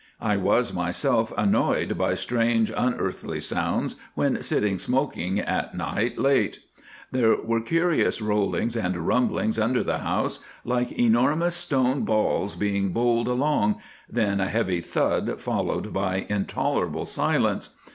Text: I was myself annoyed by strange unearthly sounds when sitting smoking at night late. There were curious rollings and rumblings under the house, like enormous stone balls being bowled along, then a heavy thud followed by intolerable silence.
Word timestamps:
I 0.19 0.35
was 0.35 0.73
myself 0.73 1.31
annoyed 1.37 1.95
by 1.95 2.15
strange 2.15 2.71
unearthly 2.75 3.39
sounds 3.39 3.97
when 4.15 4.41
sitting 4.41 4.79
smoking 4.79 5.37
at 5.39 5.75
night 5.77 6.17
late. 6.17 6.57
There 7.11 7.35
were 7.39 7.61
curious 7.61 8.19
rollings 8.19 8.75
and 8.75 9.05
rumblings 9.05 9.59
under 9.59 9.83
the 9.83 9.99
house, 9.99 10.39
like 10.65 10.91
enormous 10.91 11.53
stone 11.53 12.01
balls 12.03 12.55
being 12.55 12.89
bowled 12.89 13.27
along, 13.27 13.79
then 14.09 14.41
a 14.41 14.49
heavy 14.49 14.81
thud 14.81 15.39
followed 15.39 15.93
by 15.93 16.25
intolerable 16.29 17.05
silence. 17.05 17.69